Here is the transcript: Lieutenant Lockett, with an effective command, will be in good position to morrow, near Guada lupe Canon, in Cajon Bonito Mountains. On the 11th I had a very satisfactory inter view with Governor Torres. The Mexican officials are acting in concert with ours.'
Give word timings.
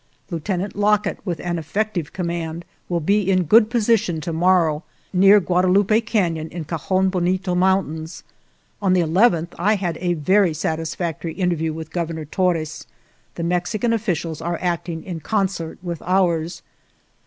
Lieutenant 0.31 0.75
Lockett, 0.75 1.19
with 1.25 1.39
an 1.41 1.59
effective 1.59 2.11
command, 2.11 2.65
will 2.89 2.99
be 3.01 3.29
in 3.29 3.43
good 3.43 3.69
position 3.69 4.19
to 4.21 4.33
morrow, 4.33 4.83
near 5.13 5.39
Guada 5.39 5.71
lupe 5.71 6.07
Canon, 6.07 6.49
in 6.49 6.63
Cajon 6.65 7.09
Bonito 7.09 7.53
Mountains. 7.53 8.23
On 8.81 8.93
the 8.93 9.01
11th 9.01 9.49
I 9.59 9.75
had 9.75 9.97
a 10.01 10.15
very 10.15 10.55
satisfactory 10.55 11.39
inter 11.39 11.55
view 11.55 11.71
with 11.75 11.91
Governor 11.93 12.25
Torres. 12.25 12.87
The 13.35 13.43
Mexican 13.43 13.93
officials 13.93 14.41
are 14.41 14.57
acting 14.59 15.03
in 15.03 15.19
concert 15.19 15.77
with 15.83 16.01
ours.' 16.01 16.63